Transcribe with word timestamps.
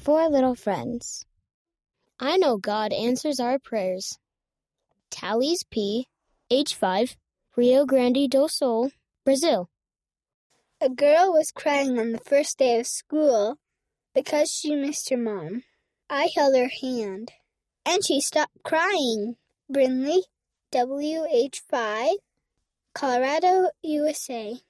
For 0.00 0.30
little 0.30 0.54
friends. 0.54 1.26
I 2.18 2.38
know 2.38 2.56
God 2.56 2.90
answers 2.90 3.38
our 3.38 3.58
prayers. 3.58 4.18
Tallies 5.10 5.62
P, 5.70 6.08
age 6.50 6.74
5, 6.74 7.18
Rio 7.54 7.84
Grande 7.84 8.26
do 8.30 8.48
Sul, 8.48 8.92
Brazil. 9.26 9.68
A 10.80 10.88
girl 10.88 11.34
was 11.34 11.50
crying 11.50 11.98
on 11.98 12.12
the 12.12 12.18
first 12.18 12.56
day 12.56 12.80
of 12.80 12.86
school 12.86 13.58
because 14.14 14.50
she 14.50 14.74
missed 14.74 15.10
her 15.10 15.18
mom. 15.18 15.64
I 16.08 16.30
held 16.34 16.56
her 16.56 16.70
hand, 16.80 17.32
and 17.84 18.02
she 18.02 18.22
stopped 18.22 18.62
crying. 18.64 19.36
Brinley, 19.70 20.22
WH5, 20.72 22.12
Colorado, 22.94 23.68
USA. 23.82 24.60